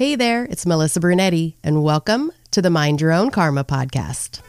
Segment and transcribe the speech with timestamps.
[0.00, 4.40] Hey there, it's Melissa Brunetti, and welcome to the Mind Your Own Karma podcast.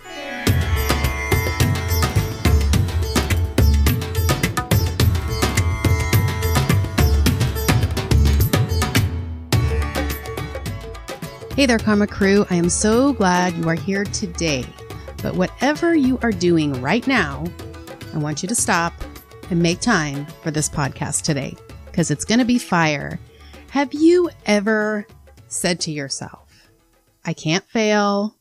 [11.57, 12.45] Hey there, Karma Crew.
[12.49, 14.63] I am so glad you are here today.
[15.21, 17.43] But whatever you are doing right now,
[18.13, 18.93] I want you to stop
[19.49, 21.57] and make time for this podcast today
[21.88, 23.20] because it's going to be fire.
[23.71, 25.05] Have you ever
[25.52, 26.70] said to yourself,
[27.25, 28.38] I can't fail.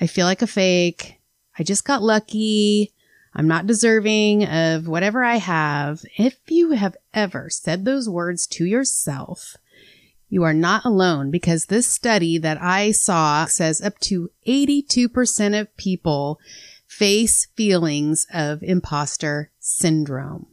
[0.00, 1.20] I feel like a fake.
[1.58, 2.92] I just got lucky.
[3.34, 6.02] I'm not deserving of whatever I have.
[6.16, 9.56] If you have ever said those words to yourself,
[10.28, 15.76] you are not alone because this study that I saw says up to 82% of
[15.76, 16.40] people
[16.86, 20.46] face feelings of imposter syndrome.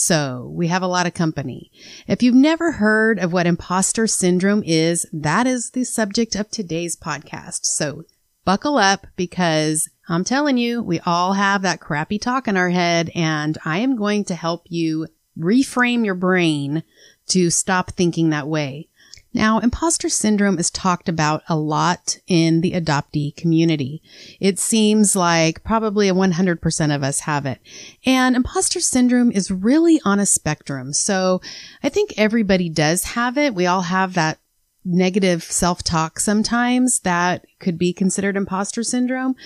[0.00, 1.70] So we have a lot of company.
[2.08, 6.96] If you've never heard of what imposter syndrome is, that is the subject of today's
[6.96, 7.66] podcast.
[7.66, 8.04] So
[8.46, 13.10] buckle up because I'm telling you, we all have that crappy talk in our head
[13.14, 15.06] and I am going to help you
[15.38, 16.82] reframe your brain
[17.28, 18.88] to stop thinking that way.
[19.32, 24.02] Now, imposter syndrome is talked about a lot in the adoptee community.
[24.40, 27.60] It seems like probably 100% of us have it.
[28.04, 30.92] And imposter syndrome is really on a spectrum.
[30.92, 31.40] So
[31.82, 33.54] I think everybody does have it.
[33.54, 34.38] We all have that
[34.84, 39.36] negative self-talk sometimes that could be considered imposter syndrome.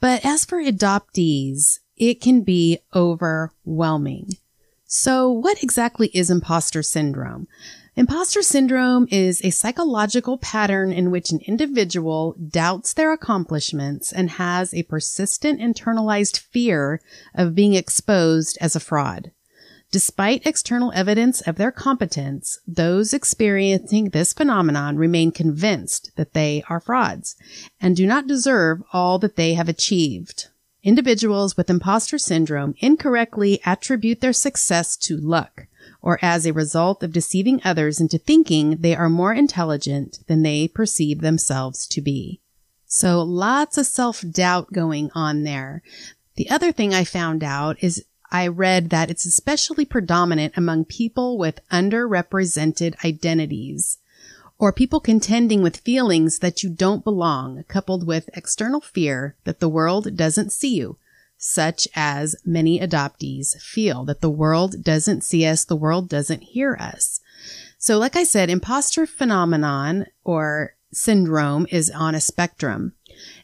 [0.00, 4.30] But as for adoptees, it can be overwhelming.
[4.86, 7.48] So what exactly is imposter syndrome?
[7.98, 14.74] Imposter syndrome is a psychological pattern in which an individual doubts their accomplishments and has
[14.74, 17.00] a persistent internalized fear
[17.34, 19.30] of being exposed as a fraud.
[19.90, 26.80] Despite external evidence of their competence, those experiencing this phenomenon remain convinced that they are
[26.80, 27.34] frauds
[27.80, 30.48] and do not deserve all that they have achieved.
[30.82, 35.66] Individuals with imposter syndrome incorrectly attribute their success to luck,
[36.06, 40.68] or as a result of deceiving others into thinking they are more intelligent than they
[40.68, 42.40] perceive themselves to be.
[42.86, 45.82] So lots of self-doubt going on there.
[46.36, 51.38] The other thing I found out is I read that it's especially predominant among people
[51.38, 53.98] with underrepresented identities
[54.60, 59.68] or people contending with feelings that you don't belong coupled with external fear that the
[59.68, 60.98] world doesn't see you
[61.38, 66.76] such as many adoptees feel that the world doesn't see us, the world doesn't hear
[66.76, 67.20] us.
[67.78, 72.94] So, like I said, imposter phenomenon or syndrome is on a spectrum.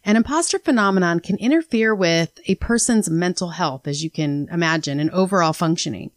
[0.05, 5.11] An imposter phenomenon can interfere with a person's mental health, as you can imagine, and
[5.11, 6.11] overall functioning.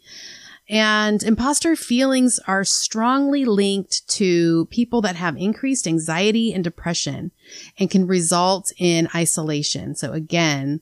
[0.67, 7.31] And imposter feelings are strongly linked to people that have increased anxiety and depression
[7.77, 9.93] and can result in isolation.
[9.95, 10.81] So again,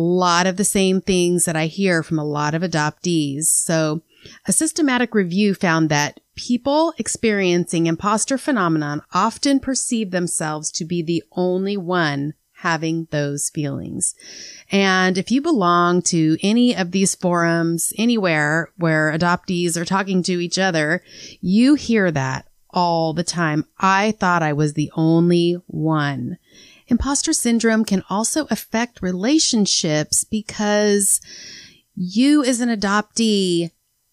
[0.00, 3.44] lot of the same things that I hear from a lot of adoptees.
[3.44, 4.02] So
[4.46, 11.22] a systematic review found that people experiencing imposter phenomenon often perceive themselves to be the
[11.32, 14.14] only one having those feelings.
[14.72, 20.40] And if you belong to any of these forums anywhere where adoptees are talking to
[20.40, 21.02] each other,
[21.40, 23.64] you hear that all the time.
[23.78, 26.38] I thought I was the only one.
[26.88, 31.20] Imposter syndrome can also affect relationships because
[31.94, 33.70] you as an adoptee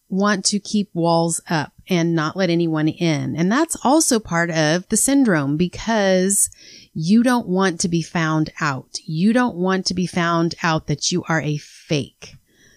[0.09, 3.35] want to keep walls up and not let anyone in.
[3.35, 6.49] And that's also part of the syndrome because
[6.93, 8.99] you don't want to be found out.
[9.05, 12.35] You don't want to be found out that you are a fake.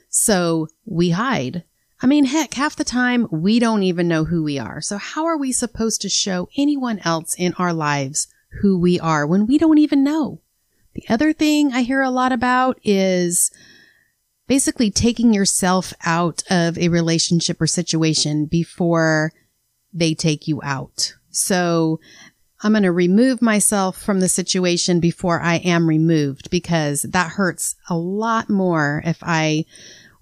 [0.08, 1.64] So we hide.
[2.00, 4.80] I mean, heck, half the time we don't even know who we are.
[4.80, 8.28] So how are we supposed to show anyone else in our lives
[8.60, 10.40] who we are when we don't even know.
[10.94, 13.50] The other thing I hear a lot about is
[14.46, 19.32] basically taking yourself out of a relationship or situation before
[19.92, 21.14] they take you out.
[21.30, 22.00] So
[22.62, 27.76] I'm going to remove myself from the situation before I am removed because that hurts
[27.88, 29.66] a lot more if I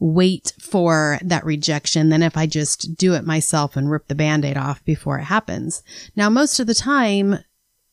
[0.00, 4.56] wait for that rejection than if I just do it myself and rip the band-aid
[4.56, 5.82] off before it happens.
[6.16, 7.38] Now, most of the time,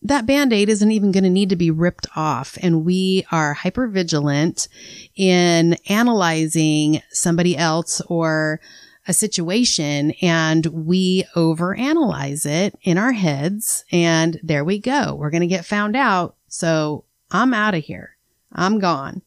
[0.04, 2.58] that band-aid isn't even going to need to be ripped off.
[2.62, 4.68] And we are hyper vigilant
[5.16, 8.60] in analyzing somebody else or
[9.08, 13.84] a situation and we overanalyze it in our heads.
[13.92, 15.16] And there we go.
[15.16, 16.36] We're going to get found out.
[16.48, 18.16] So I'm out of here.
[18.54, 19.22] I'm gone.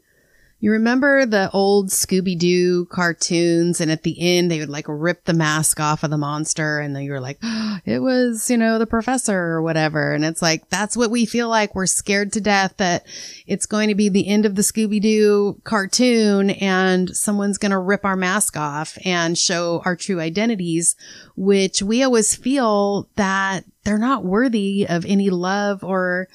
[0.64, 5.26] You remember the old Scooby Doo cartoons, and at the end, they would like rip
[5.26, 8.56] the mask off of the monster, and then you were like, oh, it was, you
[8.56, 10.14] know, the professor or whatever.
[10.14, 11.74] And it's like, that's what we feel like.
[11.74, 13.04] We're scared to death that
[13.46, 17.78] it's going to be the end of the Scooby Doo cartoon, and someone's going to
[17.78, 20.96] rip our mask off and show our true identities,
[21.36, 26.26] which we always feel that they're not worthy of any love or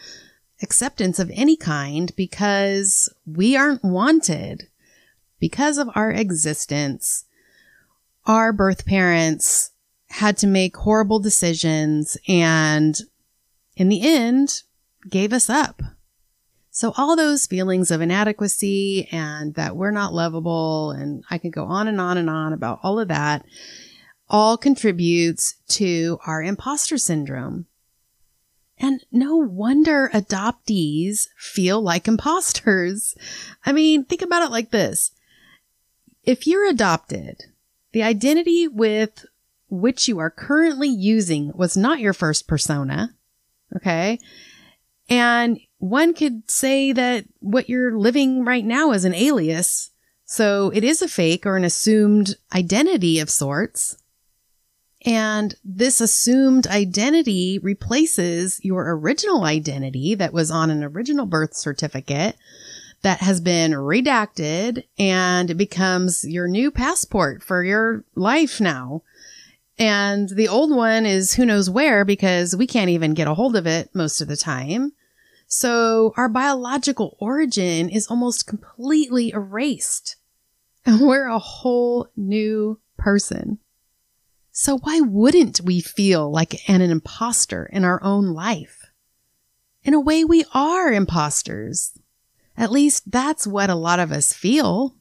[0.61, 4.67] acceptance of any kind because we aren't wanted
[5.39, 7.25] because of our existence.
[8.25, 9.71] Our birth parents
[10.09, 12.97] had to make horrible decisions and
[13.75, 14.63] in the end
[15.09, 15.81] gave us up.
[16.71, 21.65] So all those feelings of inadequacy and that we're not lovable and I could go
[21.65, 23.45] on and on and on about all of that
[24.29, 27.65] all contributes to our imposter syndrome.
[28.79, 33.15] And no wonder adoptees feel like imposters.
[33.65, 35.11] I mean, think about it like this.
[36.23, 37.43] If you're adopted,
[37.91, 39.25] the identity with
[39.69, 43.13] which you are currently using was not your first persona.
[43.75, 44.19] Okay.
[45.09, 49.91] And one could say that what you're living right now is an alias.
[50.25, 53.97] So it is a fake or an assumed identity of sorts.
[55.05, 62.35] And this assumed identity replaces your original identity that was on an original birth certificate
[63.01, 69.03] that has been redacted and it becomes your new passport for your life now.
[69.77, 73.55] And the old one is who knows where because we can't even get a hold
[73.55, 74.91] of it most of the time.
[75.47, 80.17] So our biological origin is almost completely erased
[80.85, 83.59] and we're a whole new person.
[84.61, 88.91] So why wouldn't we feel like an, imposter in our own life?
[89.85, 91.97] In a way, we are imposters.
[92.57, 94.95] At least that's what a lot of us feel.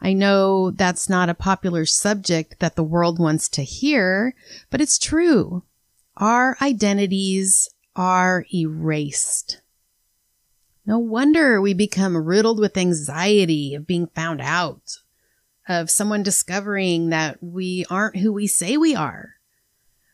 [0.00, 4.32] I know that's not a popular subject that the world wants to hear,
[4.70, 5.64] but it's true.
[6.16, 9.60] Our identities are erased.
[10.86, 14.98] No wonder we become riddled with anxiety of being found out,
[15.68, 19.34] of someone discovering that we aren't who we say we are.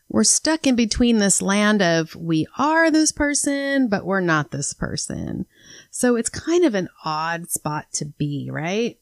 [0.07, 4.73] We're stuck in between this land of we are this person, but we're not this
[4.73, 5.45] person.
[5.91, 8.97] So it's kind of an odd spot to be, right?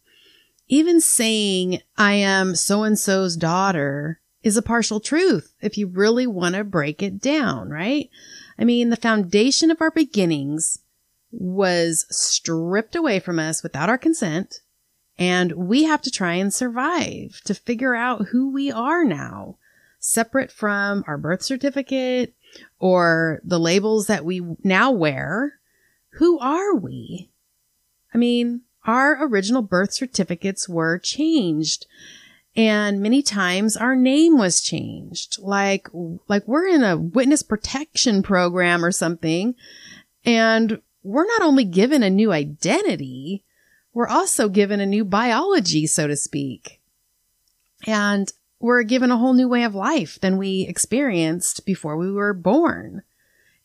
[0.67, 6.27] Even saying I am so and so's daughter is a partial truth if you really
[6.27, 8.09] want to break it down, right?
[8.59, 10.79] I mean, the foundation of our beginnings
[11.31, 14.59] was stripped away from us without our consent
[15.17, 19.57] and we have to try and survive to figure out who we are now,
[19.99, 22.35] separate from our birth certificate
[22.79, 25.59] or the labels that we now wear.
[26.13, 27.29] Who are we?
[28.13, 31.87] I mean, our original birth certificates were changed
[32.57, 35.37] and many times our name was changed.
[35.39, 35.87] Like,
[36.27, 39.53] like we're in a witness protection program or something.
[40.25, 43.45] And we're not only given a new identity,
[43.97, 46.79] we're also given a new biology, so to speak.
[47.87, 52.35] And we're given a whole new way of life than we experienced before we were
[52.35, 53.01] born.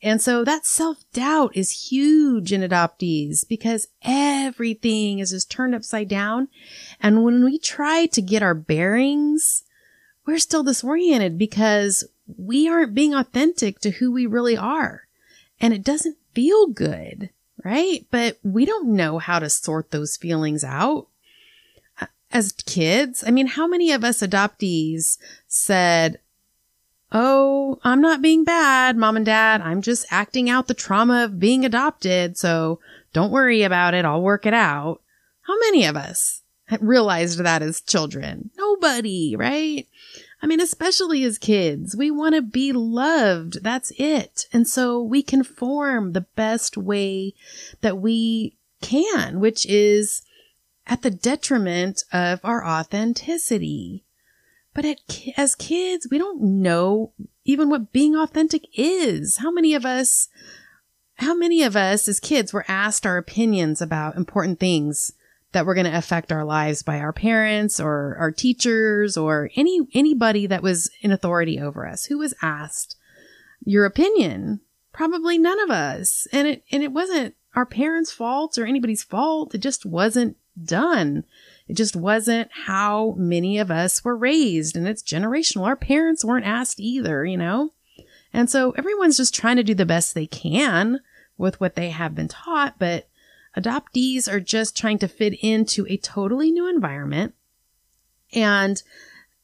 [0.00, 6.08] And so that self doubt is huge in adoptees because everything is just turned upside
[6.08, 6.49] down.
[6.99, 9.64] And when we try to get our bearings,
[10.25, 12.08] we're still disoriented because
[12.38, 15.02] we aren't being authentic to who we really are.
[15.61, 17.29] And it doesn't feel good
[17.64, 18.06] right?
[18.10, 21.08] But we don't know how to sort those feelings out.
[22.31, 26.19] As kids, I mean, how many of us adoptees said,
[27.14, 29.60] Oh, I'm not being bad, mom and dad.
[29.60, 32.38] I'm just acting out the trauma of being adopted.
[32.38, 32.81] So
[33.12, 34.06] don't worry about it.
[34.06, 35.02] I'll work it out.
[35.42, 36.40] How many of us
[36.81, 38.50] realized that as children?
[38.56, 39.86] Nobody, right?
[40.43, 43.63] I mean, especially as kids, we want to be loved.
[43.63, 44.46] That's it.
[44.53, 47.34] And so we conform the best way
[47.81, 50.22] that we can, which is
[50.84, 54.03] at the detriment of our authenticity.
[54.75, 54.99] But at,
[55.37, 57.13] as kids, we don't know
[57.44, 59.37] even what being authentic is.
[59.37, 60.29] How many of us,
[61.17, 65.13] how many of us as kids were asked our opinions about important things
[65.53, 69.81] that were going to affect our lives by our parents or our teachers or any
[69.94, 72.97] anybody that was in authority over us who was asked
[73.65, 74.61] your opinion.
[74.93, 76.27] Probably none of us.
[76.32, 79.55] And it and it wasn't our parents fault or anybody's fault.
[79.55, 81.25] It just wasn't done.
[81.69, 84.77] It just wasn't how many of us were raised.
[84.77, 85.67] And it's generational.
[85.67, 87.73] Our parents weren't asked either you know?
[88.35, 91.01] And so everyone's just trying to do the best they can
[91.37, 93.09] with what they have been taught but
[93.56, 97.35] Adoptees are just trying to fit into a totally new environment.
[98.32, 98.82] And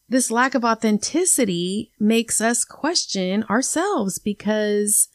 [0.08, 5.08] this lack of authenticity makes us question ourselves because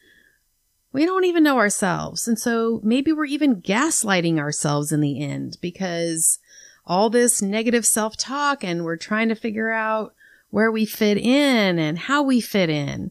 [0.92, 2.28] we don't even know ourselves.
[2.28, 6.38] And so maybe we're even gaslighting ourselves in the end because
[6.86, 10.14] all this negative self talk and we're trying to figure out
[10.50, 13.10] where we fit in and how we fit in.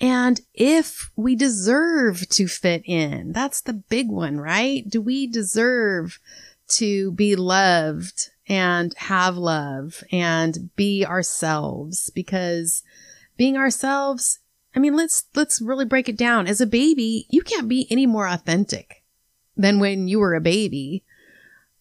[0.00, 4.88] And if we deserve to fit in, that's the big one, right?
[4.88, 6.18] Do we deserve
[6.68, 12.10] to be loved and have love and be ourselves?
[12.14, 12.82] Because
[13.36, 14.38] being ourselves,
[14.74, 16.46] I mean, let's, let's really break it down.
[16.46, 19.02] As a baby, you can't be any more authentic
[19.54, 21.04] than when you were a baby.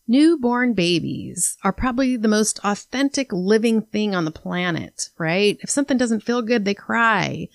[0.09, 5.57] Newborn babies are probably the most authentic living thing on the planet, right?
[5.61, 7.47] If something doesn't feel good, they cry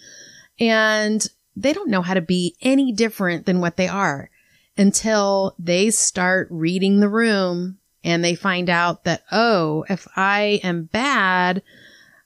[0.58, 4.30] and they don't know how to be any different than what they are
[4.76, 10.84] until they start reading the room and they find out that, oh, if I am
[10.84, 11.62] bad,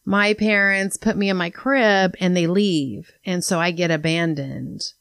[0.04, 3.12] my parents put me in my crib and they leave.
[3.24, 4.92] And so I get abandoned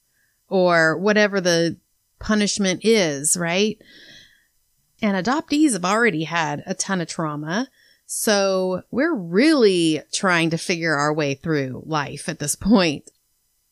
[0.49, 1.77] or whatever the
[2.19, 3.81] punishment is, right?
[5.01, 7.69] And adoptees have already had a ton of trauma.
[8.05, 13.09] So we're really trying to figure our way through life at this point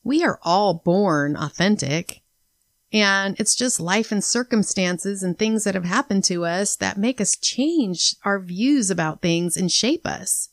[0.05, 2.21] we are all born authentic.
[2.93, 7.19] And it's just life and circumstances and things that have happened to us that make
[7.19, 10.50] us change our views about things and shape us.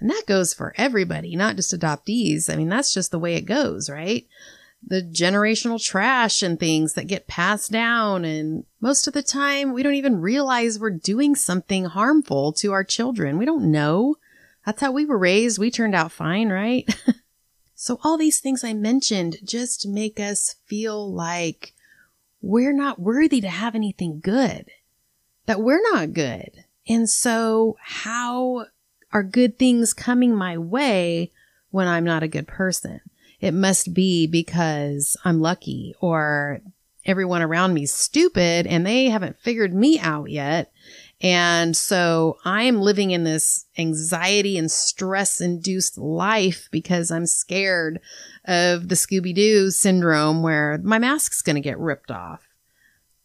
[0.00, 2.52] And that goes for everybody, not just adoptees.
[2.52, 4.26] I mean, that's just the way it goes, right?
[4.84, 8.24] The generational trash and things that get passed down.
[8.24, 12.84] And most of the time, we don't even realize we're doing something harmful to our
[12.84, 13.38] children.
[13.38, 14.16] We don't know.
[14.64, 15.58] That's how we were raised.
[15.58, 16.88] We turned out fine, right?
[17.80, 21.74] So all these things I mentioned just make us feel like
[22.42, 24.72] we're not worthy to have anything good,
[25.46, 26.64] that we're not good.
[26.88, 28.66] And so how
[29.12, 31.30] are good things coming my way
[31.70, 33.00] when I'm not a good person?
[33.40, 36.60] It must be because I'm lucky or
[37.04, 40.72] everyone around me is stupid and they haven't figured me out yet.
[41.20, 48.00] And so I'm living in this anxiety and stress induced life because I'm scared
[48.44, 52.46] of the Scooby Doo syndrome where my mask's going to get ripped off.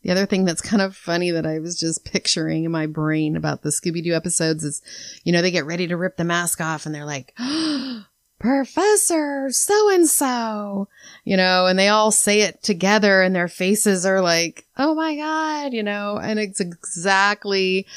[0.02, 3.38] The other thing that's kind of funny that I was just picturing in my brain
[3.38, 4.82] about the Scooby Doo episodes is,
[5.24, 8.06] you know, they get ready to rip the mask off and they're like, oh,
[8.44, 10.90] Professor so and so,
[11.24, 15.16] you know, and they all say it together and their faces are like, oh my
[15.16, 17.88] God, you know, and it's exactly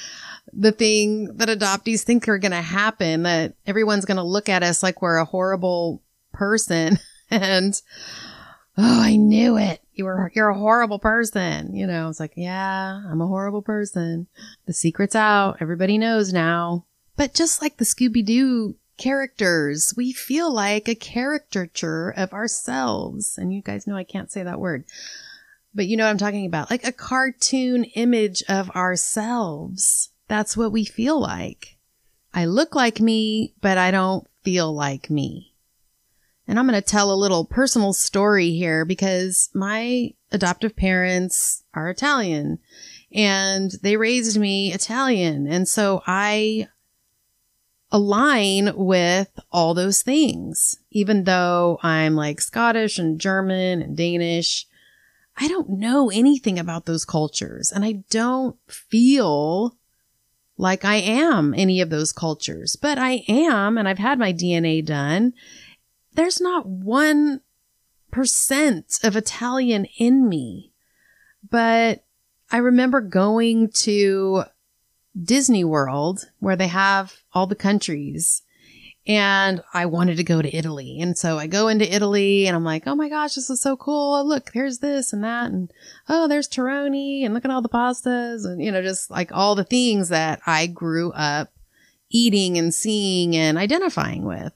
[0.53, 4.63] the thing that adoptees think are going to happen that everyone's going to look at
[4.63, 6.01] us like we're a horrible
[6.33, 7.01] person.
[7.33, 7.83] and,
[8.79, 9.81] oh, I knew it.
[9.95, 11.75] You were, you're a horrible person.
[11.75, 14.29] You know, it's like, yeah, I'm a horrible person.
[14.67, 15.57] The secret's out.
[15.61, 16.85] Everybody knows now.
[17.17, 19.95] But just like the Scooby Doo characters.
[19.97, 23.39] We feel like a caricature of ourselves.
[23.39, 24.85] And you guys know I can't say that word,
[25.75, 26.71] but you know what I'm talking about.
[26.71, 30.11] Like a cartoon image of ourselves.
[30.29, 31.77] That's what we feel like.
[32.35, 35.55] I look like me, but I don't feel like me.
[36.49, 41.91] And I'm going to tell a little personal story here because my adoptive parents are
[41.91, 42.59] Italian
[43.13, 45.47] and they raised me Italian.
[45.47, 46.69] And so I
[47.93, 50.79] align with all those things.
[50.91, 54.67] Even though I'm like Scottish and German and Danish,
[55.37, 59.77] I don't know anything about those cultures and I don't feel
[60.59, 64.85] like I am any of those cultures, but I am, and I've had my DNA
[64.85, 65.35] done.
[66.15, 67.43] There's not one
[68.11, 70.73] percent of Italian in me,
[71.51, 72.05] but
[72.51, 74.45] I remember going to
[75.21, 78.43] Disney World where they have all the countries.
[79.09, 80.99] And I wanted to go to Italy.
[81.01, 83.77] And so I go into Italy and I'm like, oh my gosh, this is so
[83.77, 84.27] cool.
[84.27, 85.53] Look, here's this and that.
[85.53, 85.73] And
[86.09, 89.55] oh, there's Tironi and look at all the pastas and, you know, just like all
[89.55, 91.53] the things that I grew up
[92.11, 94.53] eating and seeing and identifying with.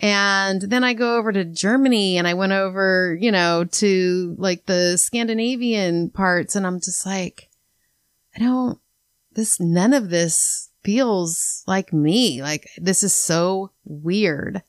[0.00, 4.66] And then I go over to Germany and I went over, you know, to like
[4.66, 7.48] the Scandinavian parts and I'm just like,
[8.36, 8.78] I don't,
[9.38, 12.42] this, none of this feels like me.
[12.42, 14.62] Like this is so weird.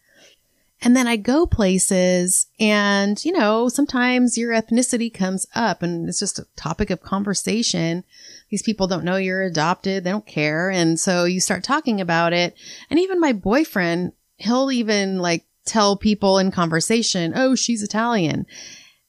[0.81, 6.19] And then I go places and, you know, sometimes your ethnicity comes up and it's
[6.19, 8.05] just a topic of conversation.
[8.49, 10.03] These people don't know you're adopted.
[10.03, 10.69] They don't care.
[10.69, 12.55] And so you start talking about it.
[12.89, 18.45] And even my boyfriend, he'll even like tell people in conversation, Oh, she's Italian.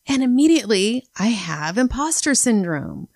[0.08, 3.08] And immediately I have imposter syndrome.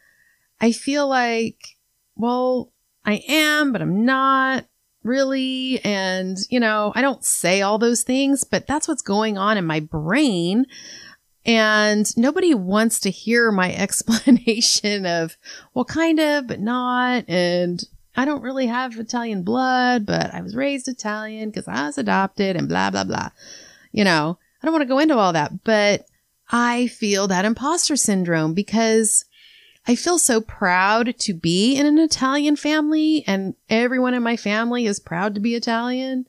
[0.60, 1.73] I feel like,
[2.16, 2.72] well,
[3.04, 4.66] I am, but I'm not
[5.02, 5.80] really.
[5.84, 9.66] And, you know, I don't say all those things, but that's what's going on in
[9.66, 10.66] my brain.
[11.46, 15.36] And nobody wants to hear my explanation of,
[15.74, 17.28] well, kind of, but not.
[17.28, 17.82] And
[18.16, 22.56] I don't really have Italian blood, but I was raised Italian because I was adopted
[22.56, 23.30] and blah, blah, blah.
[23.92, 26.06] You know, I don't want to go into all that, but
[26.50, 29.24] I feel that imposter syndrome because
[29.86, 34.86] I feel so proud to be in an Italian family and everyone in my family
[34.86, 36.26] is proud to be Italian,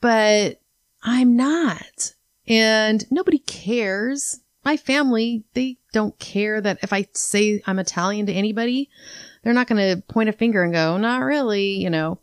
[0.00, 0.60] but
[1.02, 2.14] I'm not.
[2.46, 4.40] And nobody cares.
[4.64, 8.90] My family, they don't care that if I say I'm Italian to anybody,
[9.42, 12.18] they're not going to point a finger and go, not really, you know,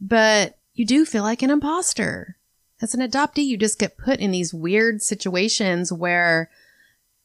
[0.00, 2.36] but you do feel like an imposter.
[2.82, 6.50] As an adoptee, you just get put in these weird situations where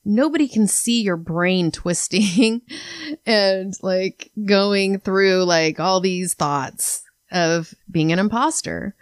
[0.05, 2.62] nobody can see your brain twisting
[3.25, 8.95] and like going through like all these thoughts of being an imposter.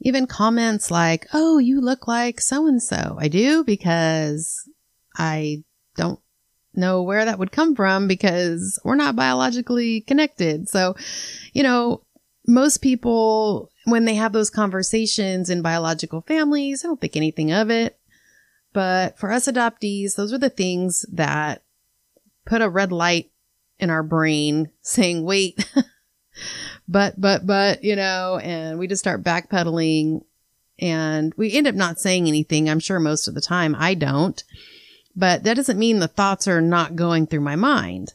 [0.00, 3.16] Even comments like, Oh, you look like so and so.
[3.18, 4.68] I do because
[5.16, 5.64] I
[5.96, 6.20] don't
[6.74, 10.68] know where that would come from because we're not biologically connected.
[10.68, 10.94] So,
[11.52, 12.02] you know,
[12.46, 17.70] most people, when they have those conversations in biological families, I don't think anything of
[17.70, 17.98] it.
[18.76, 21.62] But for us adoptees, those are the things that
[22.44, 23.30] put a red light
[23.78, 25.66] in our brain saying, wait,
[26.86, 30.24] but, but, but, you know, and we just start backpedaling
[30.78, 32.68] and we end up not saying anything.
[32.68, 34.44] I'm sure most of the time I don't,
[35.16, 38.12] but that doesn't mean the thoughts are not going through my mind.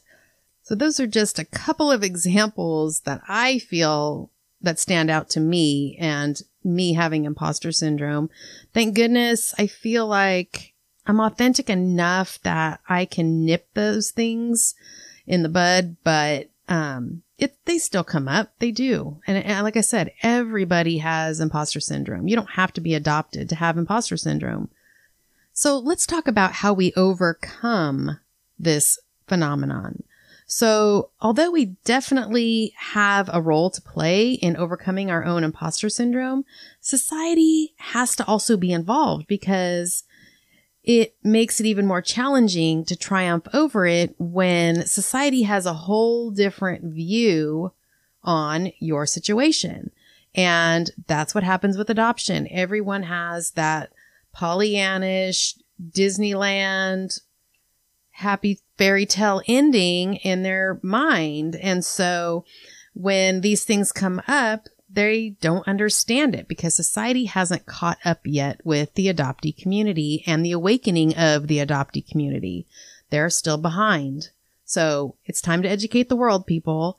[0.62, 4.30] So those are just a couple of examples that I feel
[4.62, 8.30] that stand out to me and me having imposter syndrome.
[8.72, 10.72] Thank goodness I feel like
[11.06, 14.74] I'm authentic enough that I can nip those things
[15.26, 18.52] in the bud, but, um, it, they still come up.
[18.60, 19.20] They do.
[19.26, 22.28] And, and like I said, everybody has imposter syndrome.
[22.28, 24.70] You don't have to be adopted to have imposter syndrome.
[25.52, 28.20] So let's talk about how we overcome
[28.58, 30.04] this phenomenon.
[30.54, 36.44] So, although we definitely have a role to play in overcoming our own imposter syndrome,
[36.78, 40.04] society has to also be involved because
[40.84, 46.30] it makes it even more challenging to triumph over it when society has a whole
[46.30, 47.72] different view
[48.22, 49.90] on your situation.
[50.34, 52.46] And that's what happens with adoption.
[52.50, 53.90] Everyone has that
[54.36, 57.22] Pollyannish Disneyland
[58.10, 61.54] happy fairy tale ending in their mind.
[61.54, 62.44] And so
[62.94, 68.60] when these things come up, they don't understand it because society hasn't caught up yet
[68.64, 72.66] with the adoptee community and the awakening of the adoptee community.
[73.10, 74.30] They're still behind.
[74.64, 76.98] So it's time to educate the world, people.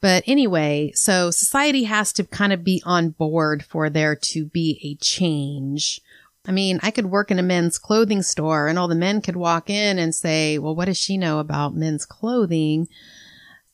[0.00, 4.80] But anyway, so society has to kind of be on board for there to be
[4.82, 6.00] a change
[6.46, 9.36] I mean, I could work in a men's clothing store and all the men could
[9.36, 12.88] walk in and say, well, what does she know about men's clothing?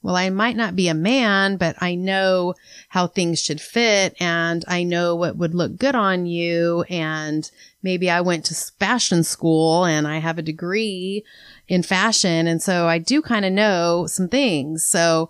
[0.02, 2.55] Well, I might not be a man, but I know
[2.88, 6.85] how things should fit and I know what would look good on you.
[6.88, 7.50] And
[7.83, 11.24] maybe I went to fashion school and I have a degree
[11.66, 12.46] in fashion.
[12.46, 14.85] And so I do kind of know some things.
[14.85, 15.29] So,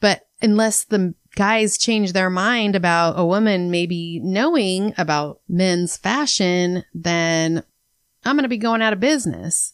[0.00, 6.84] but unless the guys change their mind about a woman maybe knowing about men's fashion,
[6.94, 7.62] then
[8.24, 9.72] I'm going to be going out of business.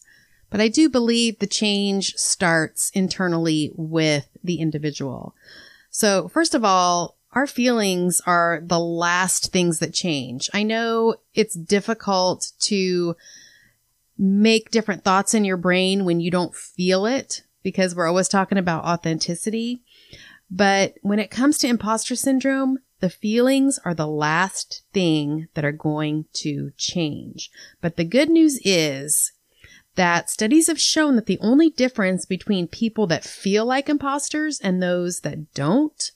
[0.49, 5.35] But I do believe the change starts internally with the individual.
[5.89, 10.49] So first of all, our feelings are the last things that change.
[10.53, 13.15] I know it's difficult to
[14.17, 18.57] make different thoughts in your brain when you don't feel it because we're always talking
[18.57, 19.83] about authenticity.
[20.49, 25.71] But when it comes to imposter syndrome, the feelings are the last thing that are
[25.71, 27.51] going to change.
[27.81, 29.31] But the good news is
[29.95, 34.81] that studies have shown that the only difference between people that feel like imposters and
[34.81, 36.11] those that don't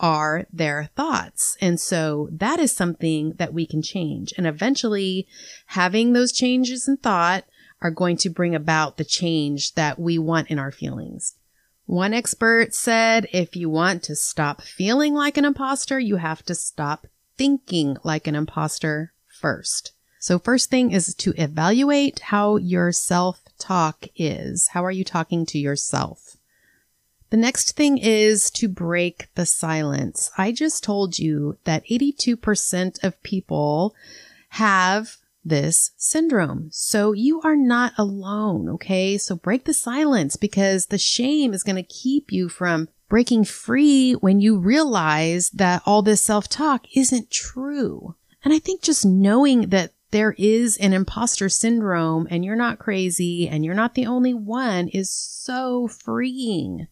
[0.00, 1.56] are their thoughts.
[1.60, 4.34] And so that is something that we can change.
[4.36, 5.26] And eventually
[5.66, 7.44] having those changes in thought
[7.80, 11.36] are going to bring about the change that we want in our feelings.
[11.86, 16.54] One expert said if you want to stop feeling like an imposter, you have to
[16.54, 19.92] stop thinking like an imposter first.
[20.18, 24.68] So first thing is to evaluate how your self talk is.
[24.68, 26.38] How are you talking to yourself?
[27.28, 30.30] The next thing is to break the silence.
[30.38, 33.94] I just told you that 82% of people
[34.50, 36.68] have this syndrome.
[36.72, 38.68] So you are not alone.
[38.70, 39.18] Okay.
[39.18, 44.12] So break the silence because the shame is going to keep you from breaking free
[44.12, 48.14] when you realize that all this self talk isn't true.
[48.44, 53.48] And I think just knowing that there is an imposter syndrome and you're not crazy
[53.48, 56.86] and you're not the only one is so freeing.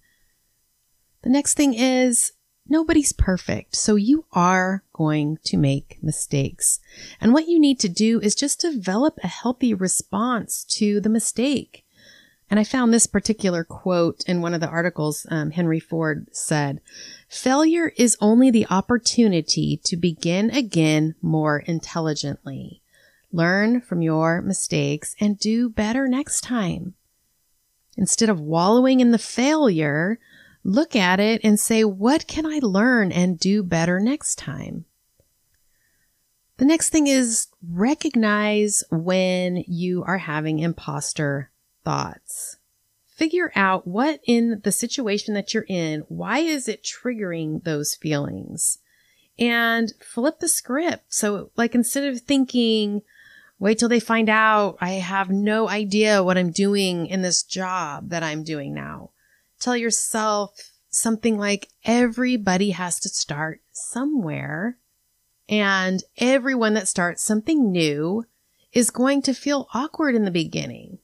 [1.23, 2.33] The next thing is
[2.69, 3.77] nobody's perfect.
[3.77, 6.81] So you are going to make mistakes.
[7.21, 11.85] And what you need to do is just develop a healthy response to the mistake.
[12.51, 16.83] And I found this particular quote in one of the articles um, Henry Ford said,
[17.27, 22.83] failure is only the opportunity to begin again more intelligently.
[23.33, 26.93] Learn from your mistakes and do better next time.
[27.97, 30.19] Instead of wallowing in the failure,
[30.65, 34.85] look at it and say, what can I learn and do better next time?
[36.59, 41.51] The next thing is recognize when you are having imposter
[41.85, 42.57] thoughts.
[43.07, 48.79] Figure out what in the situation that you're in, why is it triggering those feelings?
[49.39, 51.13] And flip the script.
[51.13, 53.03] So like instead of thinking,
[53.63, 58.09] Wait till they find out I have no idea what I'm doing in this job
[58.09, 59.11] that I'm doing now.
[59.63, 64.77] Tell yourself something like everybody has to start somewhere
[65.49, 68.25] and everyone that starts something new
[68.73, 70.99] is going to feel awkward in the beginning.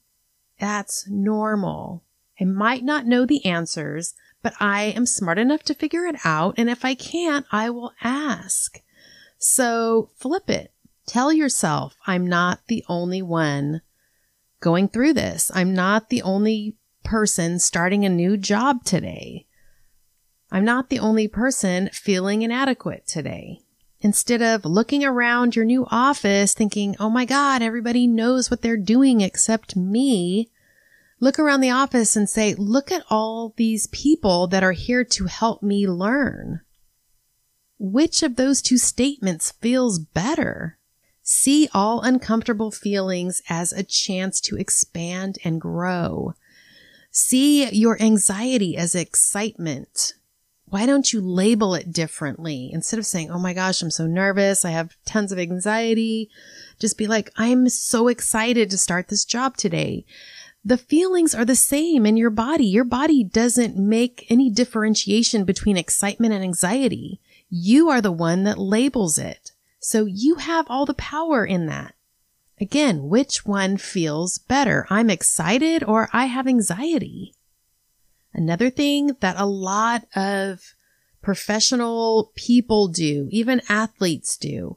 [0.59, 2.03] That's normal.
[2.41, 6.55] I might not know the answers, but I am smart enough to figure it out.
[6.59, 8.83] And if I can't, I will ask.
[9.39, 10.73] So flip it.
[11.07, 13.83] Tell yourself, I'm not the only one
[14.59, 15.49] going through this.
[15.55, 16.75] I'm not the only
[17.09, 19.47] person starting a new job today.
[20.53, 23.61] I'm not the only person feeling inadequate today.
[24.01, 28.77] Instead of looking around your new office thinking, oh my God, everybody knows what they're
[28.77, 30.51] doing except me,
[31.19, 35.25] look around the office and say, look at all these people that are here to
[35.25, 36.61] help me learn.
[37.79, 40.79] Which of those two statements feels better?
[41.23, 46.35] See all uncomfortable feelings as a chance to expand and grow.
[47.21, 50.15] See your anxiety as excitement.
[50.67, 52.71] Why don't you label it differently?
[52.73, 54.65] Instead of saying, Oh my gosh, I'm so nervous.
[54.65, 56.31] I have tons of anxiety.
[56.79, 60.07] Just be like, I'm so excited to start this job today.
[60.65, 62.67] The feelings are the same in your body.
[62.67, 67.21] Your body doesn't make any differentiation between excitement and anxiety.
[67.51, 69.51] You are the one that labels it.
[69.81, 71.97] So you have all the power in that.
[72.61, 74.87] Again, which one feels better?
[74.91, 77.35] I'm excited or I have anxiety.
[78.35, 80.75] Another thing that a lot of
[81.23, 84.77] professional people do, even athletes do,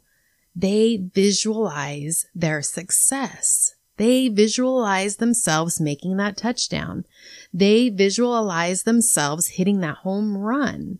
[0.55, 3.75] they visualize their success.
[3.97, 7.05] They visualize themselves making that touchdown.
[7.53, 10.99] They visualize themselves hitting that home run.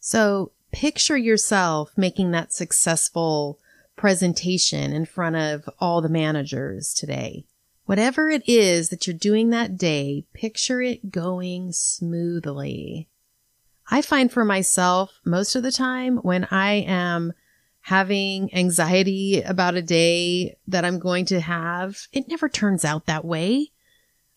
[0.00, 3.58] So picture yourself making that successful
[3.96, 7.44] presentation in front of all the managers today.
[7.86, 13.08] Whatever it is that you're doing that day, picture it going smoothly.
[13.88, 17.32] I find for myself most of the time when I am
[17.82, 23.24] having anxiety about a day that I'm going to have, it never turns out that
[23.24, 23.70] way.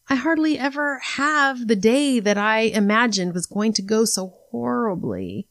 [0.07, 5.47] I hardly ever have the day that I imagined was going to go so horribly.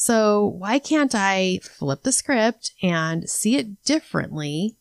[0.00, 4.76] So why can't I flip the script and see it differently?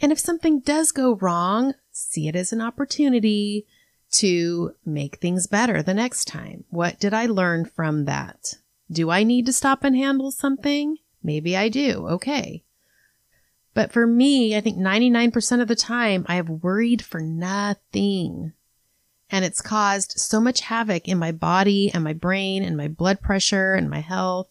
[0.00, 3.66] And if something does go wrong, see it as an opportunity
[4.12, 6.62] to make things better the next time.
[6.70, 8.54] What did I learn from that?
[8.88, 10.98] Do I need to stop and handle something?
[11.24, 12.06] Maybe I do.
[12.06, 12.62] Okay.
[13.74, 18.52] But for me, I think 99% of the time I have worried for nothing
[19.32, 23.20] and it's caused so much havoc in my body and my brain and my blood
[23.22, 24.48] pressure and my health.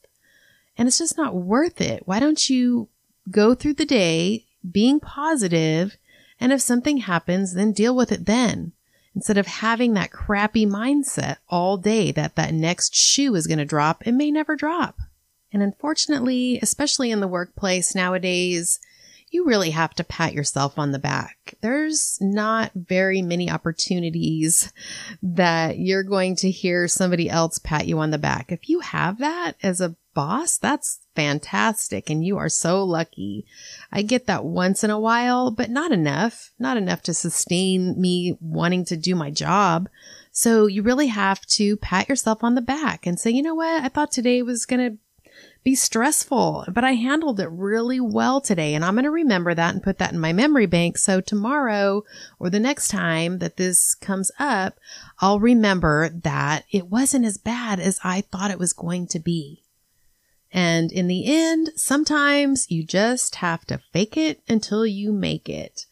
[0.75, 2.01] And it's just not worth it.
[2.07, 2.89] Why don't you
[3.29, 5.97] go through the day being positive
[6.39, 8.71] and if something happens, then deal with it then
[9.13, 13.65] instead of having that crappy mindset all day that that next shoe is going to
[13.65, 14.05] drop.
[14.07, 14.97] It may never drop.
[15.53, 18.79] And unfortunately, especially in the workplace nowadays,
[19.31, 21.55] you really have to pat yourself on the back.
[21.61, 24.71] There's not very many opportunities
[25.23, 28.51] that you're going to hear somebody else pat you on the back.
[28.51, 32.09] If you have that as a boss, that's fantastic.
[32.09, 33.45] And you are so lucky.
[33.89, 38.37] I get that once in a while, but not enough, not enough to sustain me
[38.41, 39.87] wanting to do my job.
[40.33, 43.83] So you really have to pat yourself on the back and say, you know what?
[43.83, 44.97] I thought today was going to
[45.63, 48.73] be stressful, but I handled it really well today.
[48.73, 50.97] And I'm going to remember that and put that in my memory bank.
[50.97, 52.03] So tomorrow
[52.39, 54.79] or the next time that this comes up,
[55.19, 59.61] I'll remember that it wasn't as bad as I thought it was going to be.
[60.51, 65.85] And in the end, sometimes you just have to fake it until you make it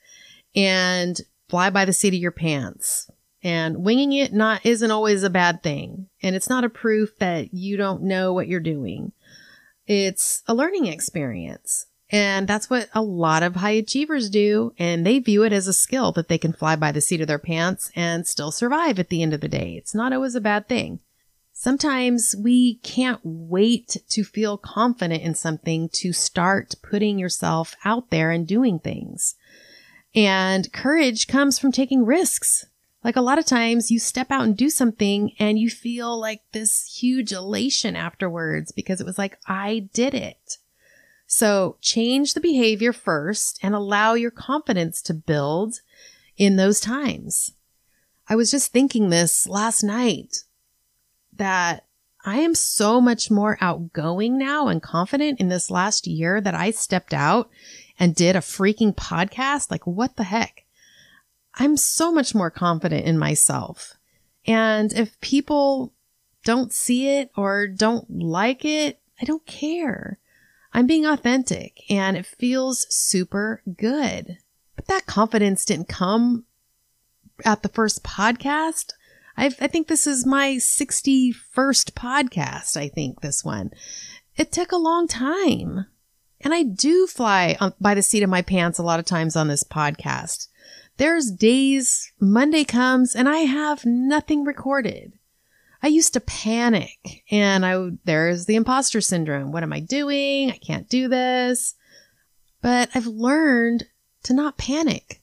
[0.56, 3.10] and fly by the seat of your pants.
[3.42, 6.08] And winging it not isn't always a bad thing.
[6.22, 9.14] And it's not a proof that you don't know what you're doing.
[9.90, 11.88] It's a learning experience.
[12.12, 14.72] And that's what a lot of high achievers do.
[14.78, 17.28] And they view it as a skill that they can fly by the seat of
[17.28, 19.74] their pants and still survive at the end of the day.
[19.78, 21.00] It's not always a bad thing.
[21.54, 28.30] Sometimes we can't wait to feel confident in something to start putting yourself out there
[28.30, 29.34] and doing things.
[30.14, 32.66] And courage comes from taking risks.
[33.04, 36.42] Like a lot of times you step out and do something and you feel like
[36.52, 40.58] this huge elation afterwards because it was like, I did it.
[41.26, 45.82] So change the behavior first and allow your confidence to build
[46.38, 47.54] in those times.
[48.28, 50.44] I was just thinking this last night
[51.34, 51.86] that
[52.26, 56.72] I am so much more outgoing now and confident in this last year that I
[56.72, 57.50] stepped out
[57.98, 59.72] and did a freaking podcast.
[59.72, 60.66] Like, what the heck?
[61.60, 63.98] I'm so much more confident in myself.
[64.48, 65.94] And if people
[66.46, 70.20] don't see it or don't like it, I don't care.
[70.74, 74.38] I'm being authentic and it feels super good.
[74.76, 76.46] But that confidence didn't come
[77.44, 78.94] at the first podcast.
[79.36, 82.78] I've, I think this is my 61st podcast.
[82.78, 83.72] I think this one.
[84.38, 85.88] It took a long time.
[86.42, 89.50] And I do fly by the seat of my pants a lot of times on
[89.50, 90.49] this podcast.
[91.00, 95.14] There's days Monday comes and I have nothing recorded.
[95.82, 99.54] I used to panic and I, there's the imposter syndrome.
[99.54, 100.52] What am I doing?
[100.52, 101.76] I can't do this.
[102.62, 103.86] But I've learned
[104.24, 105.22] to not panic.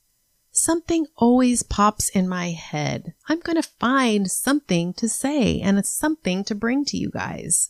[0.50, 3.12] Something always pops in my head.
[3.28, 7.68] I'm going to find something to say and something to bring to you guys.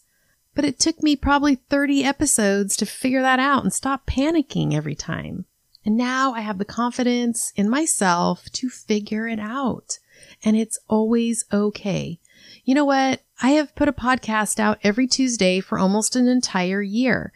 [0.55, 4.95] But it took me probably 30 episodes to figure that out and stop panicking every
[4.95, 5.47] time.
[5.87, 10.01] And now I have the confidence in myself to figure it out.
[10.43, 12.19] And it's always okay.
[12.65, 13.23] You know what?
[13.41, 17.33] I have put a podcast out every Tuesday for almost an entire year.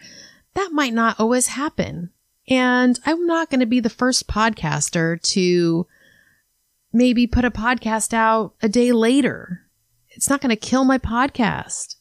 [0.54, 2.10] That might not always happen.
[2.48, 5.86] And I'm not going to be the first podcaster to
[6.92, 9.60] maybe put a podcast out a day later.
[10.08, 11.94] It's not going to kill my podcast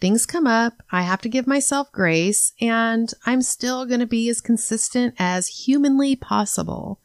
[0.00, 0.82] things come up.
[0.90, 5.48] I have to give myself grace and I'm still going to be as consistent as
[5.48, 7.00] humanly possible.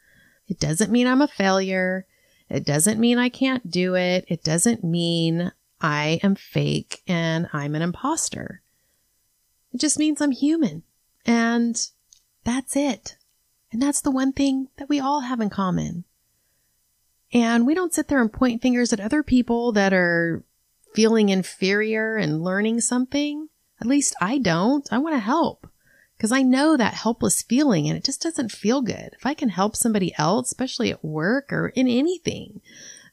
[0.47, 2.05] It doesn't mean I'm a failure.
[2.49, 4.25] It doesn't mean I can't do it.
[4.27, 8.61] It doesn't mean I am fake and I'm an imposter.
[9.73, 10.83] It just means I'm human.
[11.25, 11.75] And
[12.43, 13.17] that's it.
[13.71, 16.05] And that's the one thing that we all have in common.
[17.33, 20.43] And we don't sit there and point fingers at other people that are
[20.95, 23.49] feeling inferior and learning something.
[23.81, 24.87] At least I don't.
[24.91, 25.67] I want to help
[26.17, 29.09] because I know that helpless feeling and it just doesn't feel good.
[29.13, 32.61] If I can help somebody else, especially at work or in anything,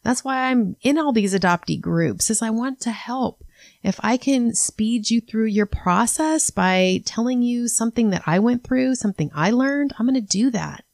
[0.04, 3.44] that's why I'm in all these adoptee groups is I want to help.
[3.82, 8.64] If I can speed you through your process by telling you something that I went
[8.64, 10.84] through, something I learned, I'm going to do that.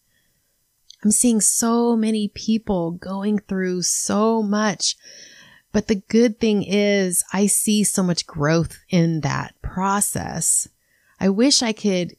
[1.04, 4.96] I'm seeing so many people going through so much
[5.72, 10.68] but the good thing is I see so much growth in that process.
[11.20, 12.16] I wish I could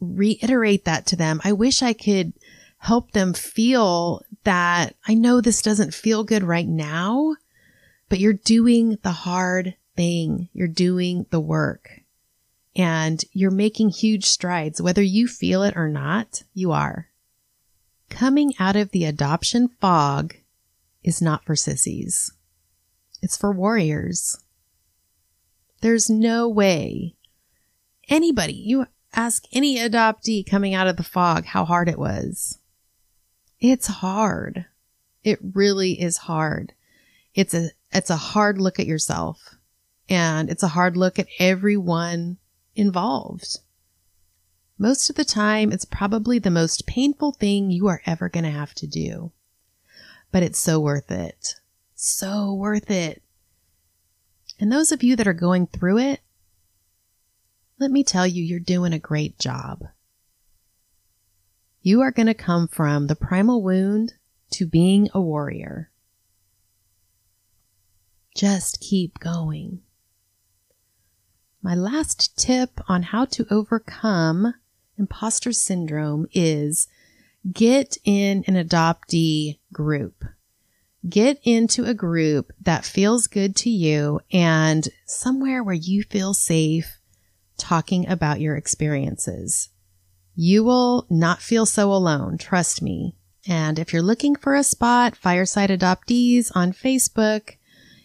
[0.00, 1.40] reiterate that to them.
[1.44, 2.32] I wish I could
[2.78, 7.36] help them feel that I know this doesn't feel good right now,
[8.08, 10.48] but you're doing the hard thing.
[10.52, 12.00] You're doing the work
[12.74, 14.80] and you're making huge strides.
[14.80, 17.08] Whether you feel it or not, you are.
[18.08, 20.34] Coming out of the adoption fog
[21.02, 22.32] is not for sissies.
[23.22, 24.36] It's for warriors.
[25.80, 27.14] There's no way
[28.08, 32.58] anybody, you ask any adoptee coming out of the fog how hard it was.
[33.60, 34.66] It's hard.
[35.22, 36.74] It really is hard.
[37.34, 39.56] It's a, it's a hard look at yourself
[40.08, 42.38] and it's a hard look at everyone
[42.74, 43.58] involved.
[44.78, 48.50] Most of the time, it's probably the most painful thing you are ever going to
[48.50, 49.30] have to do,
[50.32, 51.54] but it's so worth it
[52.02, 53.22] so worth it.
[54.58, 56.20] And those of you that are going through it,
[57.78, 59.84] let me tell you, you're doing a great job.
[61.80, 64.14] You are going to come from the primal wound
[64.50, 65.90] to being a warrior.
[68.36, 69.82] Just keep going.
[71.62, 74.54] My last tip on how to overcome
[74.98, 76.88] imposter syndrome is
[77.52, 80.24] get in an adoptee group.
[81.08, 86.98] Get into a group that feels good to you and somewhere where you feel safe
[87.58, 89.70] talking about your experiences.
[90.34, 92.38] You will not feel so alone.
[92.38, 93.16] Trust me.
[93.48, 97.56] And if you're looking for a spot, Fireside Adoptees on Facebook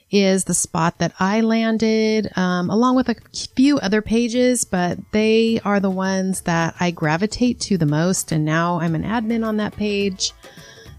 [0.09, 3.15] is the spot that I landed, um, along with a
[3.55, 8.31] few other pages, but they are the ones that I gravitate to the most.
[8.31, 10.31] And now I'm an admin on that page.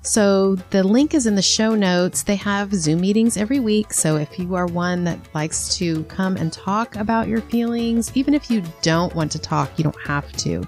[0.02, 2.22] So the link is in the show notes.
[2.22, 3.92] They have Zoom meetings every week.
[3.92, 8.32] So if you are one that likes to come and talk about your feelings, even
[8.32, 10.66] if you don't want to talk, you don't have to.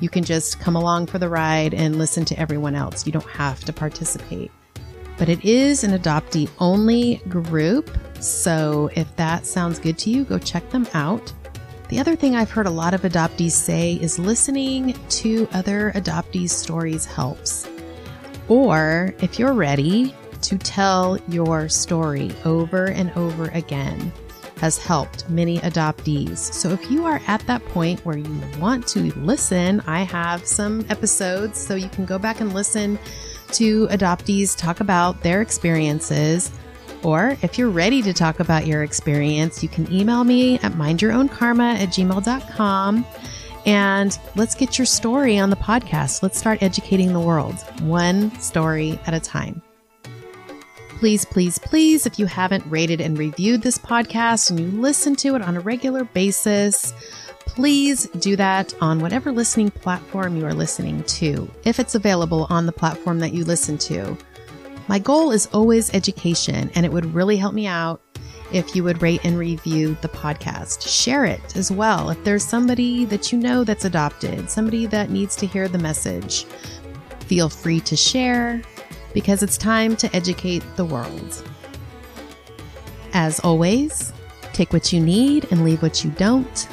[0.00, 3.06] You can just come along for the ride and listen to everyone else.
[3.06, 4.50] You don't have to participate.
[5.16, 7.96] But it is an adoptee only group.
[8.20, 11.32] So if that sounds good to you, go check them out.
[11.88, 16.50] The other thing I've heard a lot of adoptees say is listening to other adoptees'
[16.50, 17.68] stories helps.
[18.48, 24.12] Or if you're ready to tell your story over and over again,
[24.58, 26.38] has helped many adoptees.
[26.38, 30.86] So if you are at that point where you want to listen, I have some
[30.88, 32.98] episodes so you can go back and listen
[33.52, 36.50] to adoptees talk about their experiences.
[37.02, 41.74] Or if you're ready to talk about your experience, you can email me at mindyourownkarma
[41.74, 43.04] at gmail.com
[43.66, 46.22] and let's get your story on the podcast.
[46.22, 49.62] Let's start educating the world one story at a time.
[50.98, 55.34] Please, please, please, if you haven't rated and reviewed this podcast and you listen to
[55.34, 56.94] it on a regular basis,
[57.40, 62.66] please do that on whatever listening platform you are listening to, if it's available on
[62.66, 64.16] the platform that you listen to.
[64.88, 68.00] My goal is always education, and it would really help me out
[68.54, 70.88] if you would rate and review the podcast.
[70.88, 72.08] Share it as well.
[72.10, 76.44] If there's somebody that you know that's adopted, somebody that needs to hear the message,
[77.26, 78.62] feel free to share
[79.12, 81.44] because it's time to educate the world.
[83.12, 84.12] As always,
[84.52, 86.68] take what you need and leave what you don't.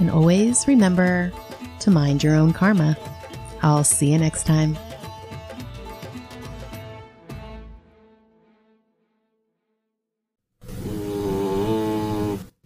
[0.00, 1.32] And always remember
[1.80, 2.98] to mind your own karma.
[3.62, 4.76] I'll see you next time.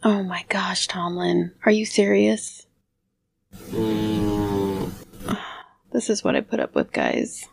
[0.04, 1.52] Oh my gosh, Tomlin.
[1.64, 2.66] Are you serious?
[3.70, 4.90] Mm.
[5.92, 7.46] This is what I put up with, guys.